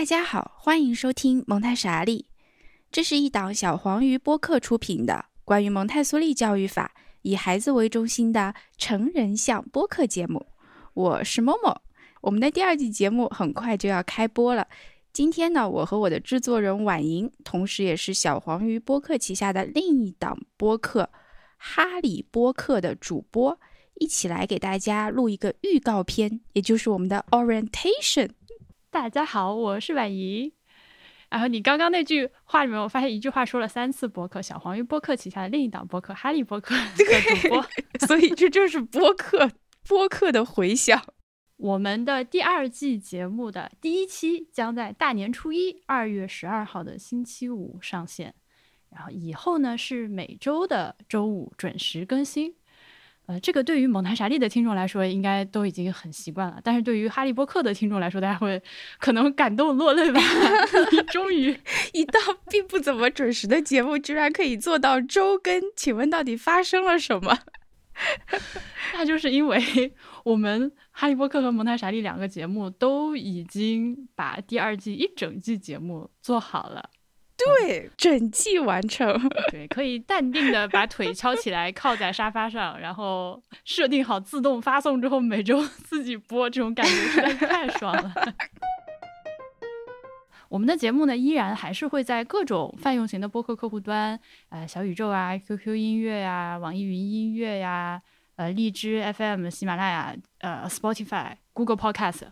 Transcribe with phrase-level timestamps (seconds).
[0.00, 2.24] 大家好，欢迎收听蒙太傻利。
[2.90, 10.46] 这是一档小黄鱼播客出品的关于蒙太梭利教育法、以孩子为中心的成人向播客节目。
[10.94, 11.82] 我是某某，
[12.22, 14.66] 我们的第二季节目很快就要开播了。
[15.12, 21.02] 今天呢，我和我的制作人婉莹，同时也是小黄鱼播客旗下的另一档播客
[21.58, 23.60] 《哈利播客》的主播，
[23.96, 28.30] 一起来给大家录一个预告片，也就是我们的 orientation。
[28.92, 30.52] 大家好，我是婉怡。
[31.28, 37.64] 然后你刚刚那句话里面，我发现一句话说了三次播客，小黄鱼播客旗下的另一档播客《哈利播客》的主播，
[38.08, 39.52] 所以这就是播客
[39.86, 41.00] 播客的回响。
[41.56, 48.34] 我们的第二季节目的第一期将在大年初一，二月十二号的星期五上线。
[48.90, 52.56] 然后以后呢是每周的周五准时更新。
[53.30, 56.58] 呃，这个对于蒙台傻利的听众来说，应该都已经很习惯了。
[56.64, 58.60] 但是对于哈利波特的听众来说，大家会
[58.98, 60.20] 可能感动落泪吧？
[61.12, 61.56] 终于，
[61.94, 62.20] 一档
[62.50, 67.38] 并不怎么准时的节目，居然可以做到周更，请问到底发生了什么？
[68.94, 69.92] 那就是因为
[70.24, 76.90] 我们哈利波特和蒙台傻利两个节目都已经把第二季一整季节目做好了。
[77.44, 79.18] 对，整季完成。
[79.50, 88.12] 对，可以淡定的把腿翘起来，靠在沙发上，然后设定好自动发送之后，每周 自己播，这种感觉实在是太爽了。
[90.48, 98.02] 我们的节目呢，依然还是会在各种泛用型的播客客户端，呃，小宇宙啊，QQ 音乐呀，网易云音乐呀，
[98.34, 102.22] 呃，荔枝 FM、喜马拉雅、呃，Spotify、Google Podcast，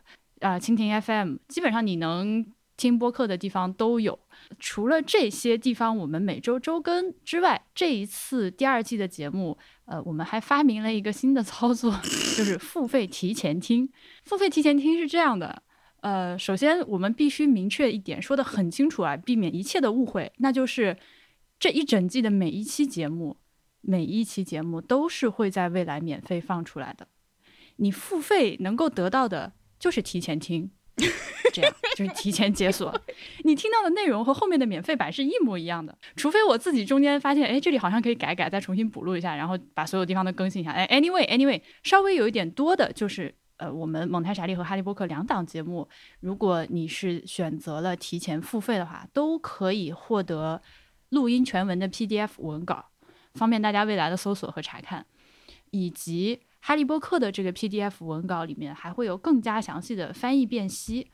[0.40, 2.44] 啊，蜻蜓 FM，基本上你能
[2.78, 4.18] 听播客的地方都有。
[4.58, 11.92] 除了这些地方我们每周周更之外，这一次第二季的节目，呃，我们还发明了一个新的操作，
[12.38, 13.86] 就是付费提前听。
[14.24, 15.62] 付费提前听是这样的，
[16.00, 20.96] 呃，首先我们必须明确一点，说的很清楚啊，避免一切的误会，那就是
[21.58, 23.36] 这一整季的每一期节目，
[23.82, 27.08] 每一期节目都是会在未来免费放出来的。
[27.76, 30.70] 你付费能够得到的就是提前听。
[31.52, 32.94] 这样就是提前解锁，
[33.44, 40.72] 你听到的内容和后面的免费版是一模一样的，除非我自己中间发现，哎，这里好像可以改改，再重新补录一下，然后把所有地方都更新一下。
[40.72, 45.88] 哎，anyway，anyway，稍微有一点多的就是，呃，我们蒙太傻利和哈利波特两档节目，
[46.20, 50.60] 如果你是选择了提前付费的话，都可以获得
[51.10, 52.84] 录音全文的 PDF 文稿，
[53.34, 55.06] 方便大家未来的搜索和查看，
[55.70, 56.40] 以及。
[56.68, 61.10] 哈利波特的这个 PDF 文稿里面还会有更加详细的翻译辨析。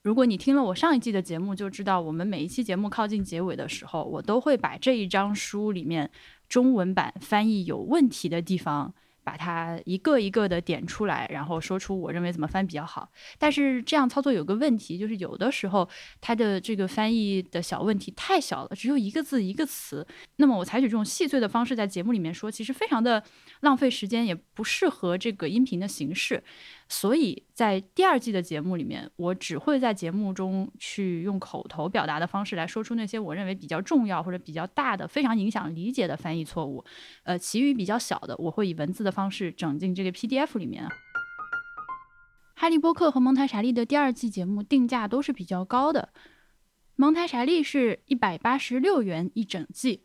[0.00, 6.10] 如果你听了我上一季的节目，就知道我们每一期节目靠近结尾的时候，我都会把这一章书里面
[6.48, 8.94] 中文版翻译有问题的地方。
[9.30, 13.08] 把它一个一个的点出来，然后说出我认为怎么翻比较好。
[13.38, 15.88] 但是这样操作有个问题，就是有的时候
[16.20, 20.04] 它的这个翻译的小问题太小了，只有一个字一个词。
[20.38, 23.22] 那么我采取这种细碎的方式在节目里面说，其实非常的
[23.60, 26.42] 浪费时间，也不适合这个音频的形式。
[26.92, 36.84] 所以在第二季的节目里面，我只会在节目中去用口头表达的方式来说出那些我认为比较重要或者比较大的、非常影响理解的翻译错误。
[37.22, 40.84] 呃，其余比较小的，我会以文字的方式整进这个 PDF 里面。
[42.56, 46.08] 哈利波特和蒙台傻利的第二季节目定价都是比较高的，
[46.96, 50.02] 蒙台傻利是一百八十六元一整季，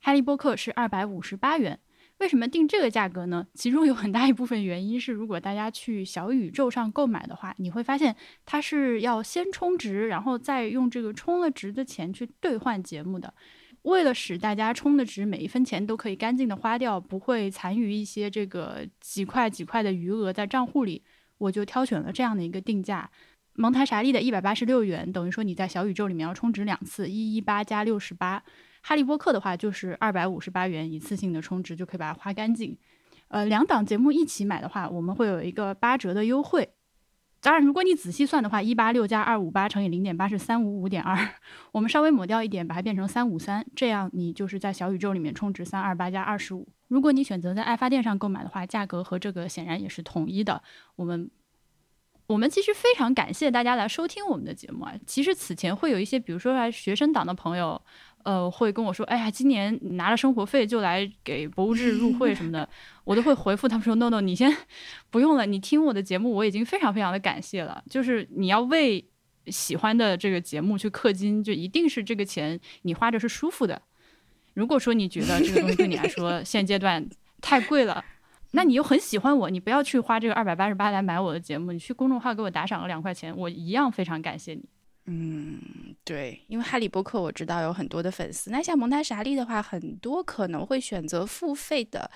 [0.00, 1.78] 哈利波特是二百五十八元。
[2.22, 3.44] 为什么定这个价格呢？
[3.52, 8.14] 其中有很大一部分原因是，如果大家去小宇宙上购买的话，你会发现
[8.46, 13.34] 它是要先充值，然后再用这个充了值的钱去兑换节目的。
[13.82, 21.02] 为了使大家充的值每一分钱都可以干净的花掉，不会残余一些这个几块几块的余额在账户里，
[21.38, 23.10] 我就挑选了这样的一个定价：
[23.54, 28.44] 蒙台傻利的一百八十六元，等于说你在小宇宙里面要充值两次，一一八加六十八。
[28.82, 32.76] 哈利波特的话就是二百五十八元一次性的充值就可以把它花干净，
[33.28, 36.68] 呃，两档节目一起买的话，我们会有一个八折的优惠。
[37.40, 41.16] 当然，如果你仔细算的话，一八六加二五八乘以零点八是三五五点二，
[41.72, 46.68] 我们稍微抹掉一点，把它变成三五三，这样你就是在小宇宙里面充值三二八加二十五。
[46.86, 50.62] 如果你选择在爱发电上购买的话，价格和这个显然也是统一的。
[50.94, 51.28] 我们
[52.28, 54.94] 我们其实非常感谢大家来收听我们的节目啊。
[55.04, 57.82] 其实此前会有一些，比如说来学生党的朋友。
[58.24, 62.68] 呃，会跟我说，哎呀，今年拿了生活费就来给博物志入会什么的，
[63.04, 64.54] 我都会回复他们说，no no，你先
[65.10, 67.82] 不用了，你听我的节目，我已经非常非常的感谢了。
[67.88, 69.04] 就是你要为
[69.46, 73.80] 喜欢的这个节目去氪金，就一定是这个钱你花着是舒服的。
[74.54, 77.04] 如果说你觉得这个东西对你来说 现阶段
[77.40, 78.04] 太贵了，
[78.52, 84.62] 那你又很喜欢我，你不要去花这个二百八十八来买我的节目，你去公众号给我打赏个两块钱，我一样非常感谢你。
[85.06, 92.08] 嗯，对，因为哈利波特我知道有很多的粉丝，那像蒙太莎利的话，很多可能会选择付费的，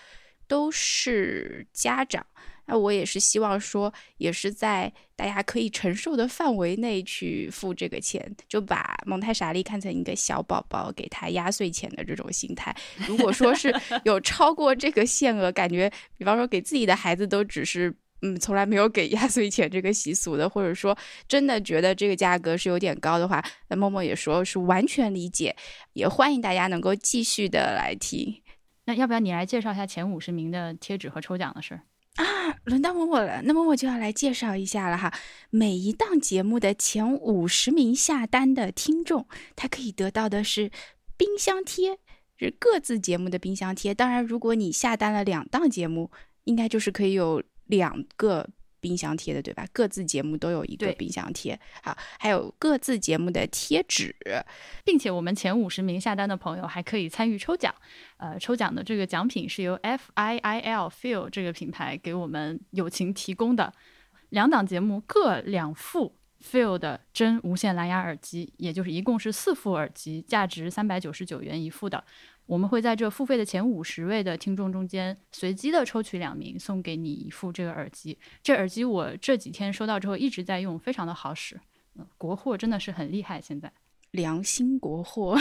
[0.47, 2.25] 都是家长。
[2.67, 12.73] 那我也是希望说，也是在大家可以承受的范围内去付这个钱，就把蒙太莎利看成一个小宝宝，给他压岁钱的这种心态。
[13.09, 13.75] 如果说是
[14.05, 17.93] 有超过这个限额，感觉比方说给自己的孩子都只是。
[18.23, 20.97] 嗯，从来没有给压岁钱这个习俗的，或者说
[21.29, 25.55] 真的觉得这个价格是有点高的话，那默默也说是完全理解，
[25.93, 28.43] 也欢迎大家能够继续的来听。
[28.87, 31.83] 那要不要你来介绍一下前五十名的贴纸和抽奖的事儿
[32.15, 32.57] 啊？
[32.65, 35.13] 轮到默默了，那默默就要来介绍一下了哈。
[35.51, 40.71] 每一档节目的前五十名下单的听众，他可以得到的是
[41.19, 41.99] 冰箱贴，
[42.39, 43.93] 是各自节目的冰箱贴。
[43.93, 46.11] 当然，如果你下单了两档节目，
[46.45, 47.43] 应该就是可以有。
[47.67, 48.49] 两个
[48.81, 49.67] 冰箱贴的，对吧？
[49.73, 54.15] 各自节目都有一个冰箱贴，好，还有各自节目的贴纸，
[54.85, 57.75] 并且我们前五十名下单的朋友还可以参与抽奖。
[58.19, 63.73] 呃，抽奖的这个奖品是由 F I I L Feel 这个品牌给我们友情提供的
[64.29, 72.05] 两档节目各两副 Feel 的真无线蓝牙耳机，也就是一共是四副耳机，价值三百九十九元一副的。
[72.47, 78.17] 我们会在这付费的前五十位的听众中间随机的抽取两名，送给你一副这个耳机。
[78.43, 81.61] 这耳机我这几天收到之后一直在用，非常的好使。
[81.97, 83.73] 嗯，国货真的是很厉害，现在
[84.13, 85.37] 良心国货。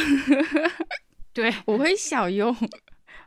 [1.32, 2.56] 对，我会小用。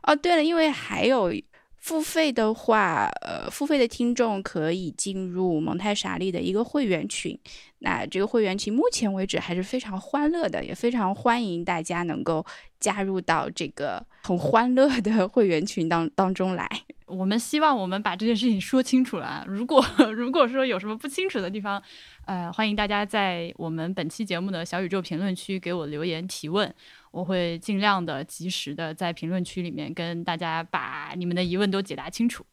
[0.03, 1.31] 哦，对了，因为还有。
[1.79, 7.37] 付费的话，呃，付费的听众可以进入蒙太莎利的一个会员群。
[7.79, 12.45] 那这个会员群目前为止还是非常欢乐的，也非常欢迎大家能够
[12.79, 16.69] 加入到这个很欢乐的 会员群当当中来。
[17.05, 19.43] 我们希望我们把这件事情说清楚了。
[19.47, 19.83] 如果
[20.15, 21.81] 如果说有什么不清楚的地方，
[22.25, 26.71] 呃，欢迎大家在我们本期节目的小宇宙评论区给我留言提问，
[27.11, 32.45] 我会尽量的及时的在评论区里面跟大家把你们的疑问都解答清楚。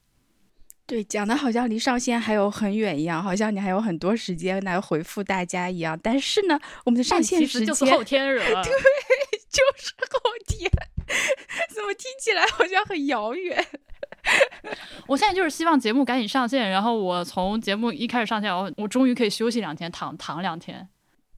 [0.86, 5.98] 对，讲的好像离上线还有很远一样，好像你还有很多时间来回复大家一样。
[6.00, 8.72] 但是呢，我们的上线时间就是后天惹， 对，
[9.50, 10.70] 就是后天，
[11.74, 13.66] 怎么听起来好像很遥远？
[15.08, 20.88] 我现在就是希望节目赶紧上线，然后我从节目一开始上线，我我终于可以休息两天，躺躺两天。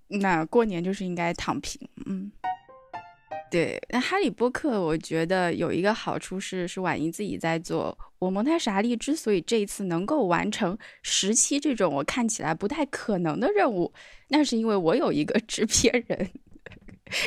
[0.09, 2.31] 那过年就是应该躺平，嗯。
[3.51, 7.97] 对，那哈利波特，我觉得有一个好处是，是婉莹自己在做。
[8.19, 13.93] 我蒙太莎利之所以这一次能够完成十期这种我看起来不太可能的任务，
[14.29, 16.31] 那是因为我有一个制片人。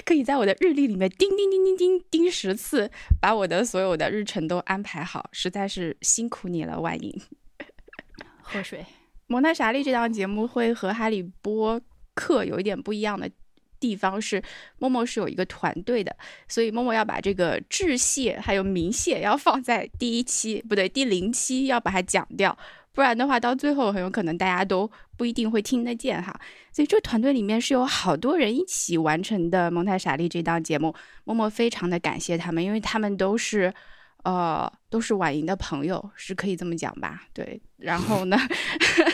[0.05, 7.19] 可以在我的日历里面叮叮叮叮叮叮十次，把我的所有的日程都安排好，实在是辛苦你了，婉莹。
[8.43, 8.85] 喝水。
[9.25, 11.81] 蒙太莎利这档节目会和哈利波
[12.13, 13.27] 特有一点不一样的
[13.81, 14.41] 地方是，
[14.77, 16.15] 默默是有一个团队的，
[16.47, 22.57] 所以默默要把这个致谢还有鸣谢要放在第一期，不对，第零期要把它讲掉。
[22.93, 26.37] 不然的话，到最后很有可能大家都不一定会听得见哈。
[26.73, 30.93] 所以这团队里面是有好多人一起完成的《蒙太莎利》这档节目，
[31.23, 33.73] 默默非常的感谢他们，因为他们都是，
[34.23, 37.23] 呃，都是婉莹的朋友，是可以这么讲吧？
[37.33, 37.61] 对。
[37.77, 38.37] 然后呢，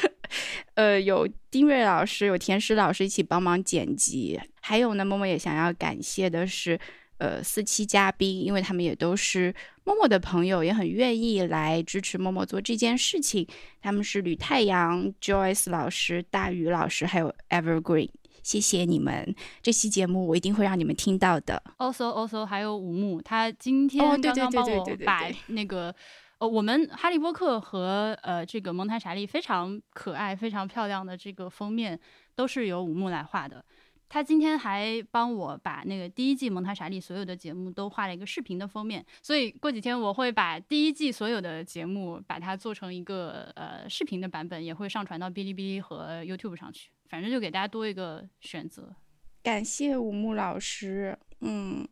[0.74, 6.80] 呃，有丁瑞老师，有田诗老师一起帮忙剪辑，还有呢，默默也想要感谢的是。
[7.20, 9.52] 呃，四期嘉宾，因为他们也都是
[9.84, 13.44] 默默的朋友，也很愿意来支持默默做这件事情。
[13.82, 18.12] 他们是吕太阳、Joyce 老师、大宇老师，还有 Evergreen，
[18.44, 19.34] 谢谢你们。
[19.64, 21.60] 这期节目我一定会让你们听到的。
[21.80, 25.92] Also Also，还有五木，他今天刚刚帮我把那个
[26.38, 32.00] 呃，我们哈利波特和呃这个蒙台莎利非常可爱、非常漂亮的这个封面，
[32.36, 33.66] 都是由五木来画的。
[34.10, 46.90] 他今天还帮我把那个第一季蒙太莎利所有的节目都画了一个视频的封面，所以过几天我会把第一季所有的节目把它做成一个呃视频的版本，也会上传到哔哩哔哩和 YouTube 上去。
[47.10, 48.96] 反正就给大家多一个选择。
[49.44, 51.18] 感谢武木老师。
[51.40, 51.88] 嗯，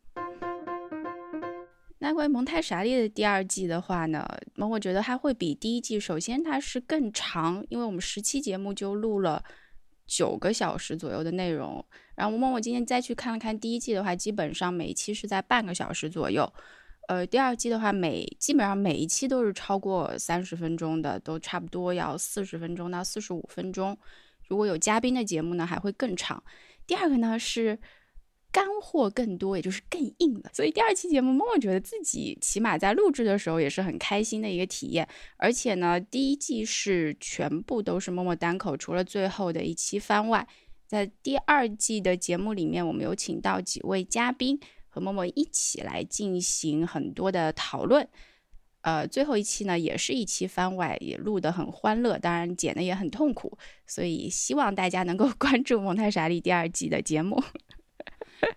[2.00, 9.43] 那关于蒙太莎利的第二季的话呢，那我觉得它会比第一季，首先它是更长，因为我们十期节目就录了。
[10.07, 11.83] 九个小时左右的内容，
[12.15, 16.51] 然后我默默今天再去看了看第一季的话，基本上每一期是在半个小时左右。
[17.07, 23.97] 呃，第二季的话，每基本上每一期都是超过三十分钟的，都差不多要四十分钟到四十五分钟。
[24.47, 26.43] 如果有嘉宾的节目呢，还会更长。
[26.85, 27.79] 第二个呢是。
[28.55, 30.50] 干货更多，也就是更硬了。
[30.53, 35.05] 所以第二期节目，默默觉得自己起码在录制的时候也是很开心的一个体验。
[35.35, 40.47] 而且呢，第一季是全部都是默默单口，除了最后的一期番外，
[40.88, 44.57] 在第二季的节目里面，我们有请到几位嘉宾
[44.88, 48.07] 和默默一起来进行很多的讨论。
[48.83, 57.43] 呃，最后一期呢，也是一期番外，也录得很欢乐，当然剪的也很痛苦，所以希望大家能够 关注蒙太莎利第二季的节目。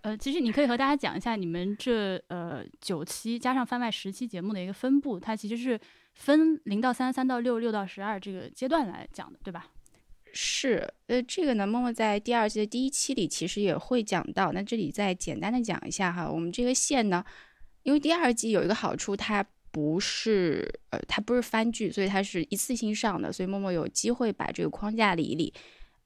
[0.03, 5.79] 呃，其实你可以和大家讲一下你们这呃九期加上番外十期节目的一个分布，它其实是
[6.15, 9.67] 分零到三、三到六、六到十二这个阶段来讲的，对吧？
[10.33, 17.25] 是，呃，这个呢，默默在第二季的第一期里其实也会讲到，那这里再简单的讲一下哈，我们这个线呢，
[17.83, 19.45] 因为第二季有一个好处，它。
[19.71, 25.53] 不是，呃，它不是番剧，所以它是一次性上的，所以默默有机会把这个框架理一理。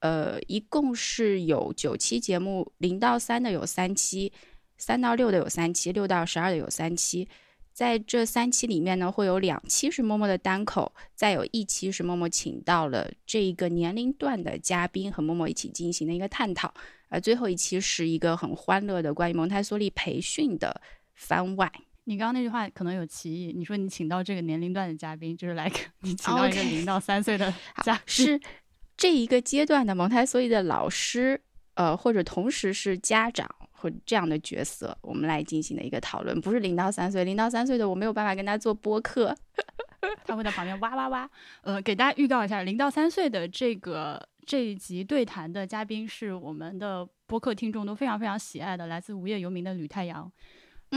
[0.03, 4.33] 呃，一共是有九期节目，零到三的有三期，
[4.77, 7.25] 三到六的有三期，六到十二的有三期。
[7.71, 16.73] 在这三期里面呢，会有两期是默默的单口，再有一期是默默请到了这一个年龄段的嘉宾和默默一起进行的一个探讨。
[17.07, 20.81] 而最后一期是一个很欢乐的关于蒙台梭利培训的
[21.13, 21.71] 番外。
[22.03, 27.53] 你刚刚那句话可能有歧义，你说你请到这个年龄段的嘉宾，就是来 你请到一个零到三岁的
[27.85, 28.41] 嘉宾，是
[28.95, 31.41] 这一个阶段的蒙台梭利的老师，
[31.73, 39.35] 呃，或者同时是家长或这样的角色，我们来进行的一个讨论，不是零到三岁，零到三岁的我没有办法跟他做播客，
[40.25, 41.29] 他会在旁边哇哇哇。
[41.61, 50.31] 呃，给大家预告一下，零到三岁的这个这一集对谈的嘉宾是我们的播客听众都非常非常喜爱的，来自无业游民的吕太阳。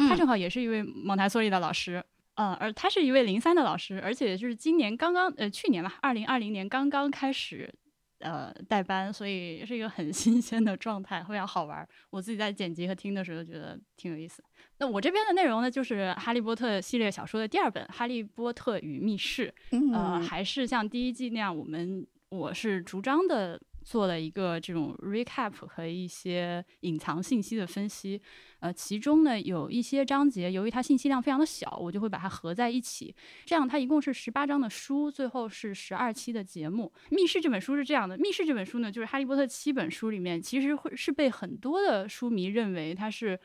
[0.08, 7.74] 他正好也是一位蒙台梭利的老师，嗯，而他是一位零三的老师，而且就是今年刚刚，呃，去年吧，二零二零年刚刚开始，
[8.20, 11.86] 呃，代班，所以是一个很 新鲜的状态，非常好玩。
[12.10, 14.42] 我自己在剪辑和听的时候觉得挺有意思。
[14.78, 19.52] 那我这边的内容呢，就是《哈利波特》系列小说的第二本《哈利波特与密室》，
[19.94, 23.60] 呃，还是像第一季那样，我们我是逐章的。
[23.86, 28.20] 做了一个这种 recap 和一些隐藏信息的分析，
[28.58, 33.14] 呃，其中呢有一些章节，由于它信息量非常的小，我就会把它合在一起，
[33.44, 36.92] 这样它一共是十八章的书，最后是十二期的节目。
[37.10, 43.38] 密室这本书是这样的，密室这本书呢，就是哈利波特七本书里面，其实会是被很多的书迷认为它是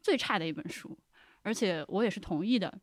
[0.00, 0.98] 最差的一本书，
[1.42, 2.76] 而且我也是同意的。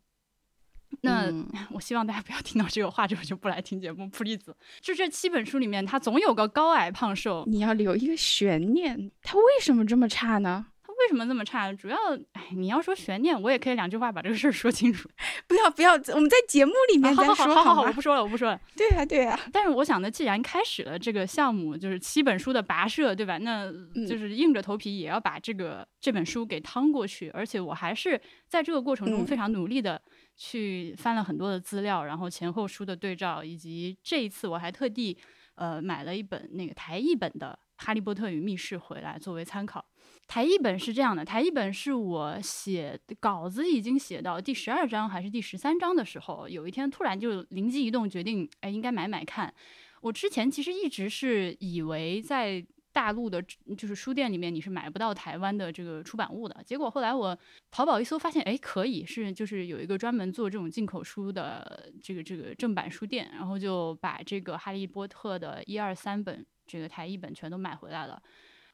[1.02, 1.32] 那
[1.72, 4.08] 我希望大家不要听到这个话之后就不来听节目。
[4.10, 10.68] 普利子，就这七本书里面，它总有个高矮胖瘦，你要留一个悬念，它为什么这么差呢？
[11.04, 11.74] 为什么这么差？
[11.74, 11.98] 主要，
[12.32, 15.10] 哎，你要说悬念，我也可以两句话把这个事儿说清楚。
[15.48, 18.62] 不要不要，我们在节目里面再说好好好好，我不说了，我不说了。
[18.78, 19.38] 对呀对呀。
[19.52, 23.38] 但是我想呢，既然开始了这个项目，就是七本书的跋涉，对吧？
[23.40, 23.70] 那
[24.08, 27.30] 就是硬着头皮也要把这个这本书给趟过去。
[27.32, 30.02] 而且我还是在这个过程中非常努力的
[30.36, 35.18] 去翻了很多的资料，然后前后书的对照，以及这一次我还特地
[35.56, 39.84] 呃买了一本那个台译本的《哈利波特与密室》回来作为参考。
[40.28, 49.54] 台译本是这样的，台译本是我写稿子已经写到第十二章还是第十三章的时候，有一天突然就灵机一动，决定哎应该买买看。
[50.02, 53.42] 我之前其实一直是以为在大陆的，
[53.76, 56.64] 就是书店里面你是买不到台湾的这个出版物的。
[56.64, 57.38] 结果后来我
[57.72, 68.22] 淘宝一搜，发现哎可以，是就是有一个专门做这种进口书的这个这个正版书店，然后就把这个《哈利波特》的一二三本这个台译本全都买回来了。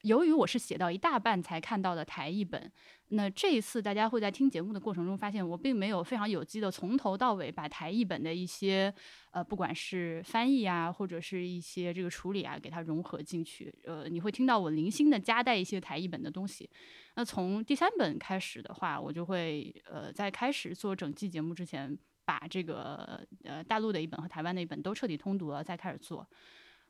[0.03, 2.71] 由于我是写到一大半才看到的台译本，
[3.09, 8.93] 那这一次大家会在听节目的过程中发现，我并没有非常有机的从头到尾把台译本的一些，
[9.31, 13.73] 呃，不管是翻译啊，或者是一些这个处理啊，给它融合进去。
[13.83, 16.69] 呃，你会听到我零星的加带一些台译本的东西。
[17.15, 26.25] 那从第三本开始的话，我就会呃，在开始做整季节目之前，把这个呃大陆的一本和台湾的一本都彻底通读了，再开始做。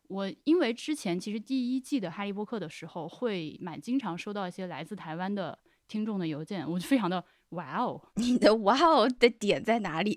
[0.10, 8.02] 我因为之前其实第一季的《哈利波特》的时候，会蛮经常收到一些来自台湾的听众的邮件，我就非常的哇哦！
[8.16, 10.16] 你的哇哦的点在哪里？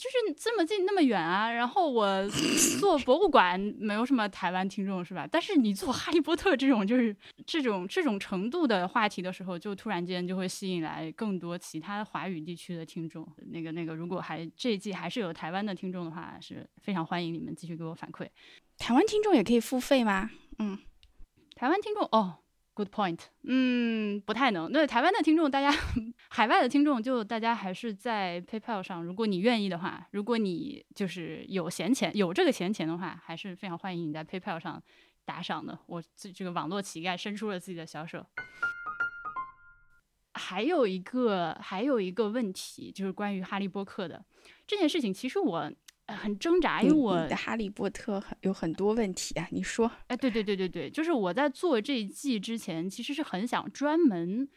[0.00, 1.52] 就是这么近那么远啊！
[1.52, 2.26] 然后我
[2.80, 5.28] 做博物馆没有什么台湾听众是吧？
[5.30, 7.14] 但是你做《哈利波特》这种就是
[7.44, 13.28] 这种这种程度的话题的时候，就突然间就会吸引来更多其他华语地区的听众。
[13.52, 18.26] 那个那个，如果还这一季还是有台湾的听众的话，是非常欢迎你们继续给我反馈。
[18.78, 20.30] 台湾听众也可以付费吗？
[20.58, 20.78] 嗯，
[21.54, 22.38] 台湾听众哦
[22.74, 23.18] ，good point。
[23.42, 24.70] 嗯，不太能。
[24.72, 25.70] 那台湾的听众，大家
[26.28, 34.82] 海外的听众，就大家还是在 PayPal 上，如果你愿意的话，如果你就是有闲钱，有这个闲钱的话，还是非常欢迎你在 PayPal 上
[35.24, 35.78] 打赏的。
[35.86, 38.24] 我这这个网络乞丐伸出了自己的小手。
[40.34, 44.24] 还有一个还有一个问题，就是关于哈利波特的
[44.66, 45.72] 这件事情，其实我。
[46.16, 49.46] 很挣扎，因为我的《哈利波特》有很多问题啊。
[49.50, 54.48] 你说，哎，对对对对对，就是我在做这一季之前，其实是很想专门，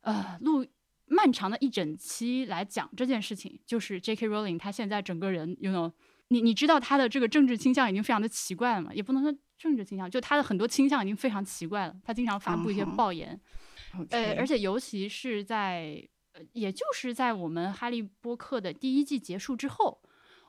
[0.00, 0.66] 呃，录
[1.06, 3.60] 漫长的一整期来讲这件事情。
[3.64, 4.28] 就是 J.K.
[4.28, 5.92] Rowling 他现在整个人，you know，
[6.28, 8.92] 你你知道他的这个政治倾向已经非常的奇怪了嘛？
[8.92, 11.96] 也不能说政治倾向，就他的很多倾向已经非常奇怪了。
[12.04, 13.40] 他经常发布一些暴言，
[14.10, 20.00] 呃，而且尤其是在，呃，也就是在我们《哈利波特》的第一季结束之后。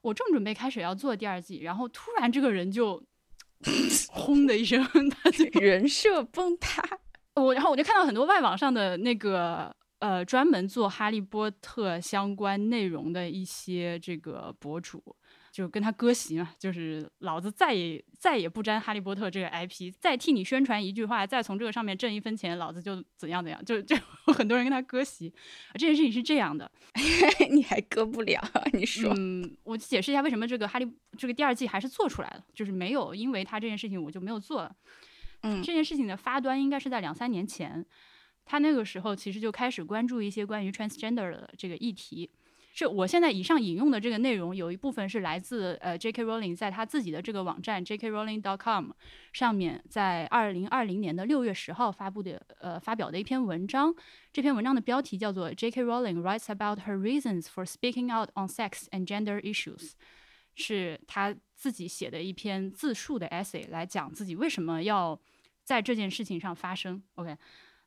[0.08, 3.04] 我正准备开始要做第二季，然后突然这个人就
[4.10, 6.82] 轰的一声，他就 人设崩塌。
[7.36, 15.04] 我然后我就看到很多外网上的那个呃专门做哈利波特相关内容的一些这个博主。
[15.58, 23.96] 就跟他割席嘛，就是老子再也再也不沾哈利波特这个 IP，再替你宣传一句话，再从这个上面挣一分钱，老子就怎样怎样，就就
[24.38, 25.34] 很多人跟他割席。
[25.74, 26.72] 这件事情是这样的，
[27.50, 28.40] 你还割不了？
[28.74, 29.12] 你说？
[29.18, 30.88] 嗯，我解释一下为什么这个哈利
[31.18, 34.76] 这个第二季还是做出来了，就是没有因为他这件事情我就没有做了。
[35.42, 37.84] 嗯，这件事情的发端应该是在两三年前，
[38.46, 42.30] 他那个时候其实就开始关注一些关于 transgender 的这个议题。
[42.77, 46.24] 是我现在以上引用的这个内容，有一部分是来自呃 J.K.
[46.24, 48.91] Rowling 在他自己的这个网站 J.K.Rowling.com
[49.34, 53.91] 上面，在二零二零年的六月十号发布的呃发表的一篇文章。
[54.31, 55.84] 这篇文章的标题叫做 J.K.
[55.86, 59.93] Rowling writes about her reasons for speaking out on sex and gender issues，
[60.53, 65.19] 是他自己写的一篇自述的 essay，来讲自己为什么要
[65.63, 67.01] 在这件事情上发声。
[67.15, 67.36] OK。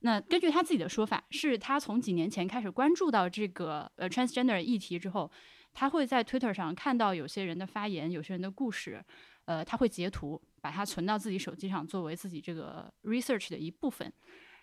[0.00, 5.30] 那根据他自己的说法，是他从几年前开始关注到这个呃 transgender 议题之后，
[5.72, 9.04] 他会在 Twitter 上看到有些人的发言，有些人的故事，
[9.44, 14.10] 呃，他会截图，把它存到自己手机上，作为自己这个 research 的一部分。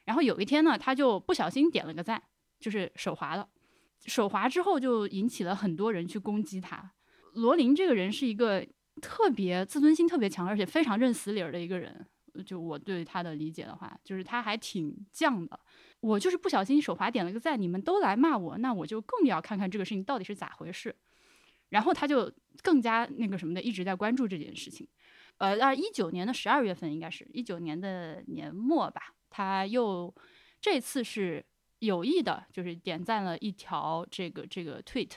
[0.06, 2.22] 然后有一天呢，他就不小心点了个赞，
[2.60, 3.48] 就是手滑了，
[4.06, 6.94] 手滑之后就引起了很多人去攻击他。
[7.34, 8.66] 罗琳这个人是一个
[9.02, 12.08] 特别自尊心特别强，而且非常认死理儿的一个人。
[12.44, 15.60] 就我对他的理解的话，就是他还挺犟的。
[16.00, 20.96] 我就是不小心手滑点了个赞，你们都来骂我，那我就更要看看这个事情到底是咋回事。
[21.70, 22.32] 然后他就
[22.64, 24.88] 更加那个什么的，一直在关注这件事情。
[25.38, 30.14] 呃，那一九年的十二月份，应该是一九年的年末吧，他又
[30.62, 31.46] 这次是
[31.80, 35.12] 有意的，就是点赞了一条这个这个 tweet。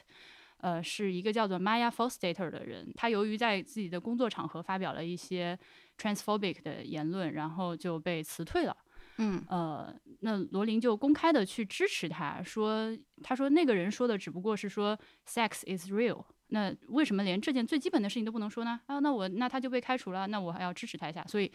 [0.58, 5.58] 呃，是一个叫做 Maya Foster 的人，他由于在自己的工作场合发表了一些
[6.00, 8.76] transphobic 的言论，然后就被辞退了。
[9.18, 18.80] 嗯，呃，那罗琳就公开的去支持他，说，他说那个人说的只不过是说 sex is real，那为什么连这件最基本的事情都不能说呢？
[18.86, 21.22] 啊，那我那他就被开除了，那我还要支持他一下。
[21.26, 21.52] 所以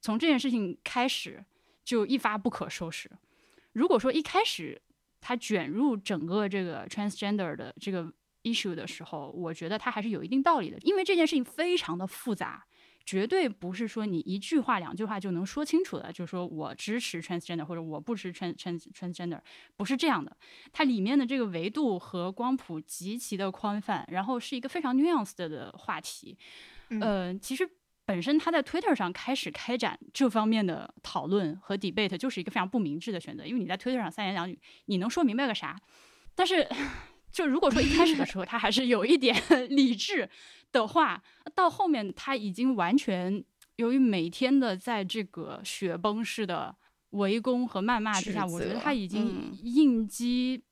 [0.00, 1.44] 从这件事情开始
[1.84, 3.10] 就一发不可收拾。
[3.72, 4.80] 如果说一开始
[5.20, 8.10] 他卷入整个这个 transgender 的这个。
[8.44, 12.66] issue 的时候，我觉得他还是有一定道理的，因为这件事情非常的复杂，
[13.04, 16.12] 绝对不是说你一句话两句话就能说清楚的。
[16.12, 19.40] 就是说我支持 transgender 或者我不支持 trans trans transgender，
[19.76, 20.36] 不是这样的。
[20.72, 26.36] 它里面的这个维度和光谱极其的宽泛，然后是一个非常 nuanced 的话题。
[27.00, 27.68] 呃，其实
[28.04, 35.80] 本身他在 Twitter 上开始开展这方面的讨论和 debate，就是一个非常不明智的选择，因为你在 Twitter 上三言两语，你能说明白个啥？
[36.34, 36.68] 但是。
[37.32, 39.34] 就如果说一开始的时候他还是有一点
[39.70, 40.28] 理智
[40.70, 41.22] 的话，
[41.54, 43.42] 到后面他已经完全
[43.76, 46.76] 由于每天的在这个雪崩式的
[47.10, 50.62] 围攻和谩骂之下，我觉得他已经应激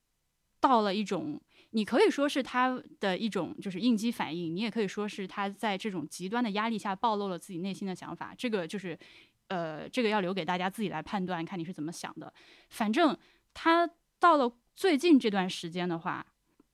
[0.59, 8.35] 到了一种，你可以说是他的一种就是应激反应，你也可以说是他在这种极端的压力下暴露了自己内心的想法。
[8.37, 8.97] 这个就是
[9.47, 12.31] 呃，这个要留给大家自己来判断，看你是怎么想的。
[12.69, 13.17] 反正
[13.53, 16.25] 他到了最近这段时间的话。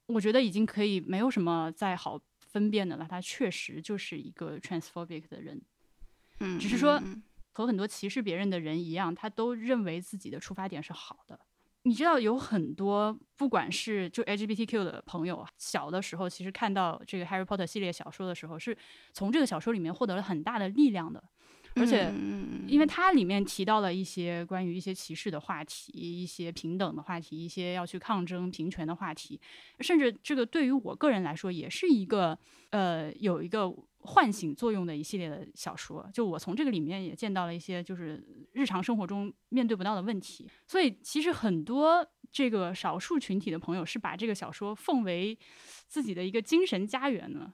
[0.07, 5.61] 我觉得已经可以没有什么再好分辨的了，他确实就是一个 transphobic 的人，
[6.39, 7.01] 嗯，只是说
[7.51, 11.39] 和很多歧视别人的人一样，他都认为自己的出发点是好的。
[11.83, 18.77] 你知道有很多不管是就 LGBTQ 的朋友，小的时候其实看到这个 Harry Potter 系列小说的时候，是
[19.13, 21.23] 从这个小说里面获得了很大的力量的。
[21.79, 22.11] 而且，
[22.67, 29.39] 因为它里面提到了一些关于一些歧视的话题，一些平等的话题，一些要去抗争平权的话题，
[29.79, 32.37] 甚至这个对于我个人来说，也是一个
[32.71, 36.09] 呃有一个唤醒作用的一系列的小说。
[36.13, 40.49] 就我从这个里面也见到了一些就是日常生活中面对不到的问题。
[40.65, 45.37] 所以其实很多这个少数群体的朋友是把这个小说奉为
[45.87, 47.53] 自己的一个精神家园呢。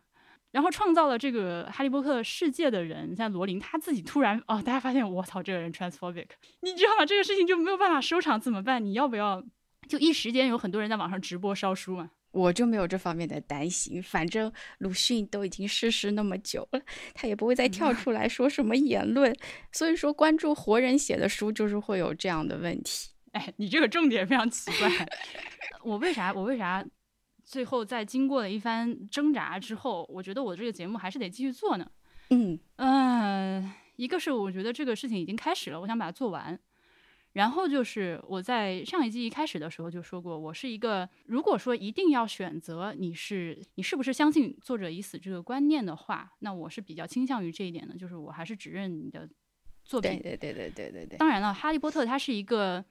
[0.54, 6.28] 然后创造了这个哈利波特世界的人，像罗琳，他自己突然哦，大家发现我操，这个人 transphobic，
[6.62, 7.06] 你知道吗？
[7.06, 8.86] 这个事情就没有办法收场，怎么办？
[8.86, 9.44] 你要不要？
[9.90, 12.12] 就一时间有很多人在网上直播烧书嘛。
[12.32, 14.02] 我就没有这方面的担心。
[14.02, 16.82] 反正鲁迅都已经逝世那么久了，
[17.14, 19.36] 他也不会再跳出来说什么言论。
[19.72, 23.10] 所以说，关注活人写的书，就是会有这样的问题。
[23.34, 24.90] 哎，你这个重点非常奇怪。
[25.84, 26.32] 我为啥？
[26.34, 26.84] 我为啥？
[27.44, 31.90] 最后在经过了一番挣扎之后，我觉得我这个节目还是得继续做呢。
[32.30, 36.60] 嗯嗯，一个是我觉得这个事情已经开始了，我想把它做完。
[37.34, 49.28] 然后就是我在上一季一开始的时候就说过，我是一个如果说一定要选择你是你是不是相信作者已死这个观念的话，那我是比较倾向于这一点的，就是我还是只认你的
[49.84, 50.12] 作品。
[50.22, 51.18] 对对对对对对对。
[51.18, 52.86] 当然了，《哈利波特》它是一个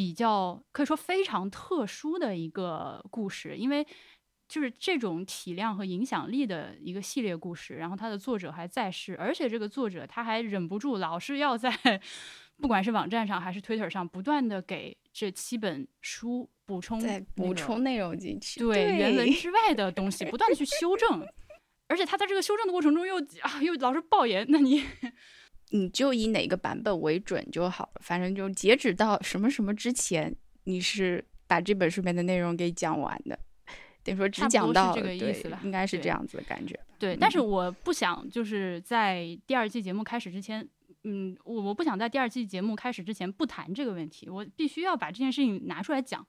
[0.00, 3.86] 比较可以说非常特殊的一个故事，因为
[4.48, 11.70] 就是这种体量和影响力的一个系列故事，然后它的作者还在世，而且这个作者他还忍不住老是要在。
[12.56, 16.98] 不管是网站上还是 Twitter 上，不断的给这七本书补充、
[17.36, 21.26] 补充内容进去，对原文之外的东西，不断的去修正，
[21.88, 24.82] 而且他在这个修正的过程中又啊又老是爆言，那你
[25.70, 33.38] 你就以哪个版本为准就好了，反正就截止到什么什么之前，你是把这本书里面的内容给讲完的，
[34.04, 36.78] 等于说只讲到这个意思了，应该是这样子的感觉。
[36.98, 40.68] 对，但是我不想就是在第二季节目开始之前。
[41.04, 46.20] 嗯，我我不想在第二季节目开始之前不谈这个问题，我必须要把这件事情拿出来讲。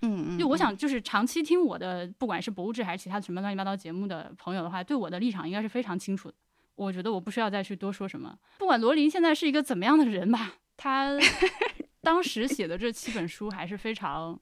[0.00, 6.34] 嗯嗯，就我想，就是长期听我的，不管是博物志还是其他什么乱七八糟节目的朋友的话，对我的立场应该是非常清楚的。
[6.74, 8.38] 我觉得我不需要再去多说什么。
[8.58, 11.16] 不管罗琳现在是一个怎么样的人吧，他
[12.02, 14.38] 当时写的这七本书还是非常，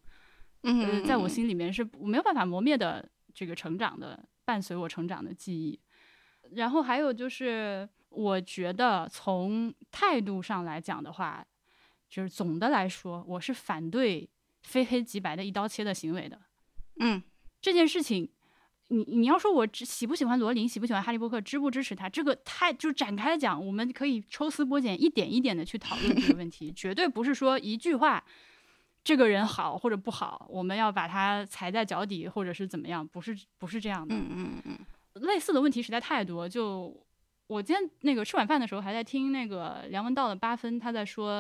[0.63, 5.81] 嗯，在我心里面是没有办法磨灭的这个成长的，伴随我成长的记忆。
[6.55, 7.89] 然后还有就是。
[8.15, 11.43] 我觉得从态度上来讲的话，
[12.11, 14.29] 就是总的来说，我是反对
[14.65, 16.39] 非黑即白的一刀切的行为的。
[17.01, 17.23] 嗯，
[17.63, 18.31] 这件事情，
[18.89, 28.23] 你你要说我喜不喜欢罗琳，喜不喜欢哈利波特，支不支持他，这个太就展开讲，我们可以抽丝剥茧，一点一点的去讨论这个问题，绝对不是说一句话，
[29.03, 34.15] 这个人好或者不好，我们要把他踩在脚底或者是怎么样，不是不是这样的。
[34.15, 34.79] 嗯嗯嗯，
[35.23, 36.95] 类似的问题实在太多，就。
[37.53, 41.31] 我今天那个吃晚饭的时候还在听那个梁文道的八分，他在说，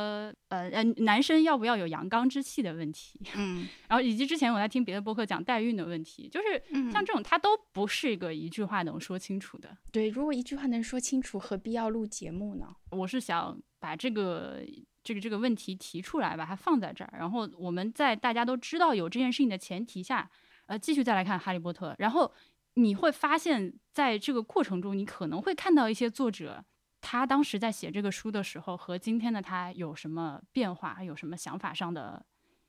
[0.48, 9.75] 呃呃，男生要不要有阳刚之气的问题，嗯， 然后以及之前我在听别的播客讲代孕的问题，就是像这种，他都不是一个一句话能说清楚的。
[9.90, 12.66] 对，如果一句话能说清楚，何必要录节目呢？
[12.90, 14.62] 我是想把这个
[15.03, 20.31] 这个这个问题提出来，把它放在这儿，然后我们在大家都知道有这件事情的前提下，
[20.66, 22.31] 呃，继续再来看《哈利波特》，然后。
[22.74, 26.64] 你会发现在这个过程中，你可能会看到一些作者，
[27.00, 32.24] 他当时在写这个书的时候和今天的他有什么变化，有什么想法上的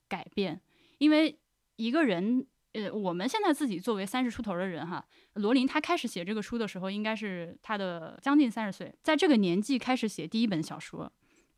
[0.10, 0.62] 改变。
[0.98, 1.40] 因为
[1.78, 11.12] 一个人，呃，我们现在自己作为三十出头的人哈，罗琳他开始写这个书的时候，应该是他的将近三十岁，在这个年纪开始写第一本小说。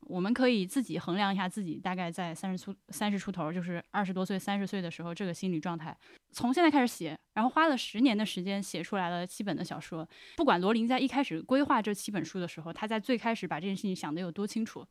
[0.08, 5.96] 我们可以自己衡量一下自己大概在三十出三十出头，就是二十多岁、三十岁的时候，这个心理状态。
[6.32, 10.08] 从现在开始写，然后花了十年的时间写出来了七本的小说。
[10.38, 14.86] 不管罗琳在一开始规划这七本书的时候，他在最开始把这件事情想得有多清楚，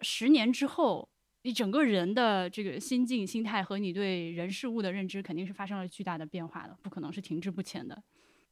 [0.00, 1.08] 十年之后，
[1.42, 8.02] 你整个人的这个心境、心态和你对人事物的认知肯定是发生了巨大的变化的，不可能是停滞不前的。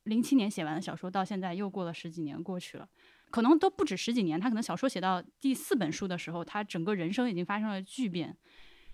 [0.05, 2.89] 零七年写完的小说，到现在又过了十几年过去了。
[3.37, 8.35] 可能都不止十几年，他可能小说写到第四本书的时候，他整个人生已经发生了巨变。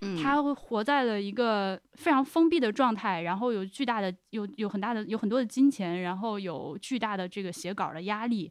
[0.01, 8.51] 嗯，他活在了一个非常封闭的状态，然后有巨大的、有有很大的、有很多的金钱，然后有巨大的这个写稿的压力，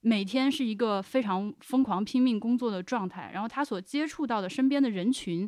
[0.00, 3.30] 每天是一个非常疯狂拼命工作的状态。
[3.30, 5.46] 然后他所接触到的身边的人群，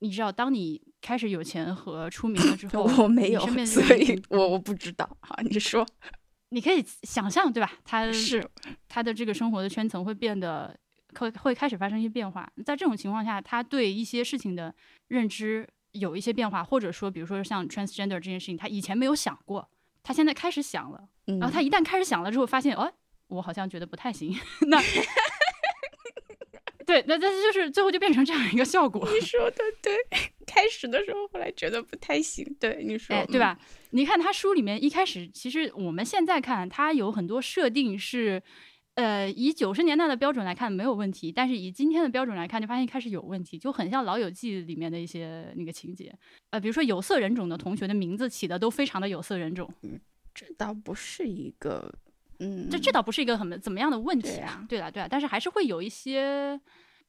[0.00, 5.16] 你知道，当你开始有钱和出名了之后， 我没有，所以我我不知道。
[5.20, 5.86] 好，你说。
[6.50, 7.72] 你可以想象，对吧？
[7.84, 8.48] 他是
[8.88, 10.76] 他的这个生活的圈层会变得
[11.18, 12.50] 会会开始发生一些变化。
[12.64, 14.74] 在这种情况下，他对一些事情的
[15.08, 19.68] 认知有一些变化，或者说，比如说像 transgender 这件事情，他以前没有想过，
[20.02, 21.08] 他现在开始想了。
[21.26, 22.92] 然后他一旦开始想了之后，发现，哦，
[23.28, 24.36] 我好像觉得不太行。
[24.66, 24.80] 那
[26.90, 29.06] 对，那但是就是最后就变成这样一个效果。
[29.14, 29.94] 你说的对，
[30.44, 32.44] 开始的时候后来觉得不太行。
[32.58, 33.56] 对，你说，对吧？
[33.90, 38.42] 你看他书里面一开始，其实我们现在看他有很多设定是，
[38.94, 46.12] 呃，以九十年代的标准来看没有问题，但是以今天的标准来看，就发现开始有问题，就很像《老友记》里面的一些那个情节。
[46.50, 49.72] 呃，比如说有色人种的同学的名字起的都非常的有色人种。
[49.82, 50.00] 嗯，
[50.34, 51.94] 这倒不是一个。
[52.40, 56.58] 嗯，这这倒不是一个很怎么样的问题啊，对了对了，但是还是会有一些，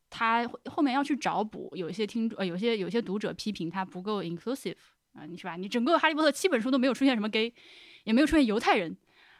[0.09, 4.75] 他后面要去找补，有一些听呃，有些有些读者批评他不够 inclusive，
[5.13, 5.55] 啊，你是吧？
[5.55, 7.53] 你整个哈利波特七本书都没有出现什么 gay，
[8.03, 8.95] 也没有出现犹太人，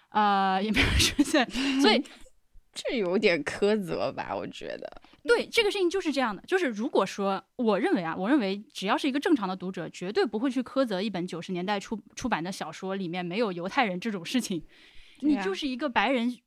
[0.10, 1.48] 呃，也没有出现，
[1.82, 2.02] 所以
[2.74, 4.34] 这有点苛责吧？
[4.34, 5.02] 我觉得。
[5.24, 14.64] 对这个事情就是这样的，就是如果说我认为啊，我认为只要是一个正常的读者，绝对不会去苛责一本九十年代出出版的小说里面没有犹太人这种事情。
[15.22, 16.38] 你就是一个白人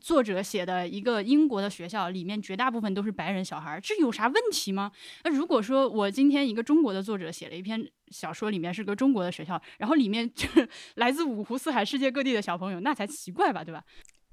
[0.00, 4.92] 作者写的一个英国的学校，里面绝大部分都是白人小孩，这有啥问题吗？
[5.24, 13.82] 那如果说我今天一个中国的作者写了一篇小说，里面是个中国的学校，然后里面就是 来自五湖四海、世界各地的小朋友，那才奇怪吧，对吧？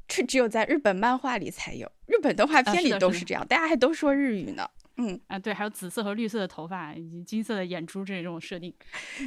[0.08, 4.70] 这只有在日本漫画里才有，日本动画片里都是这样，大家还都说日语呢。
[4.98, 8.74] 嗯啊，对，还有紫色和绿色的头发以及金色的眼珠这种设定，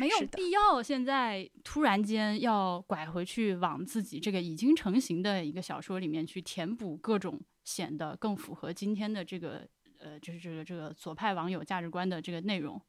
[0.01, 12.81] 没有必要现在突然间要拐回去往自己这个已经成型的一个小说里面去填补各种显得更符合今天的这个呃，就是这个这个左派网友价值观的这个内容。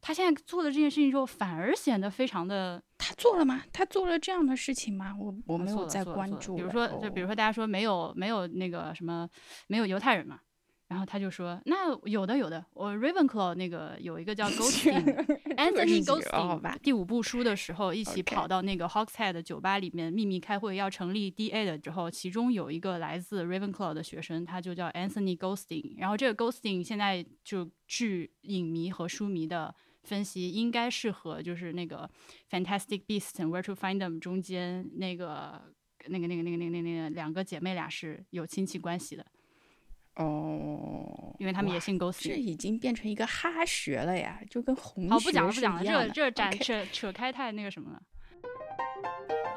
[0.00, 2.80] 他现在做的这件事情之后，反而显得非常的。
[2.98, 3.64] 他做了吗？
[3.72, 5.14] 他做了这样的事情吗？
[5.18, 6.54] 我我没有在关注。
[6.54, 9.28] 比如说，就比如说，大家说没有没有那个什么，
[9.68, 10.38] 没有犹太人嘛。
[10.88, 25.94] 然后他就说：“那有的有的，我 Ravenclaw 那个有一个叫 Ghosting，Anthony Ghosting，第五部书的时候一起跑到那个 Hogshead 酒吧里面秘密开会，要成立 DA 的时候，其中有一个来自 Ravenclaw 的学生，他就叫 Anthony Ghosting。
[25.98, 32.08] 然后这个 Ghosting 现在就据影迷和书迷的分析，应该是和就是那个
[32.48, 35.60] Fantastic Beasts and Where to Find Them 中间那个
[36.06, 39.26] 那个那个那个那个那个两个姐妹俩是有亲戚关系的。”
[40.16, 48.02] 哦，因为他们也姓 Ghost，这已经变成一个哈学了呀，就跟红好不讲了不讲了，这这展扯扯开太那个什么了。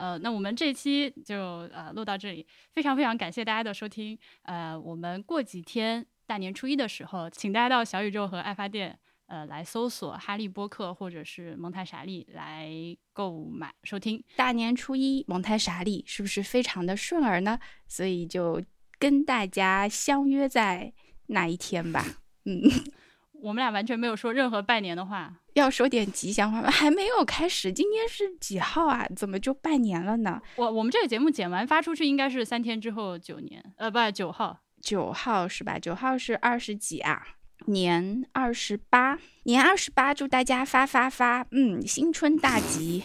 [0.01, 1.37] 呃，那我们这期就
[1.73, 4.19] 呃录到这里，非常非常感谢大家的收听。
[4.43, 12.69] 呃，我们过几天大年初一的时候，请大家到小宇宙和爱发电呃来搜索哈利波特或者是蒙台傻利来
[13.13, 14.21] 购买收听。
[14.35, 17.57] 大年初一蒙台傻利是不是非常的顺耳呢？
[17.87, 18.61] 所以就。
[18.99, 20.93] 跟大家相约在
[21.27, 22.05] 那一天吧。
[22.45, 22.61] 嗯，
[23.41, 26.69] 我们俩完全没有说任何拜年的话，要说点吉祥话吗？
[26.69, 29.07] 还没有开始，今天是几号啊？
[29.15, 30.41] 怎么就拜年了呢？
[30.57, 35.79] 我我们这个节目剪完发出去应该是三天之后九年，呃，不，九号，九号是吧？
[35.79, 37.25] 九号是二十几啊？
[37.65, 43.03] 年二十八，年二十八，祝大家发发发，嗯，新春大吉，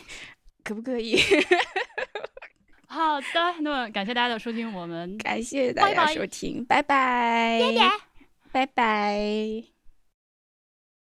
[0.62, 1.18] 可不可以？
[2.94, 3.26] 好的，
[3.60, 7.60] 那么感谢大家的收听，我们感谢大家收听，拜拜，
[8.52, 9.73] 拜拜。